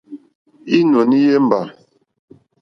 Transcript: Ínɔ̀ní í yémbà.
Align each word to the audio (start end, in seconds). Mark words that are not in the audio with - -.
Ínɔ̀ní 0.77 1.17
í 1.21 1.25
yémbà. 1.27 1.59